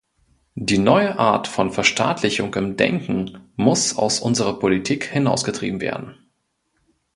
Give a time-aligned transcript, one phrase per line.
[0.55, 6.15] Die neue Art von Verstaatlichung im Denken muss aus unserer Politik hinausgetrieben werden.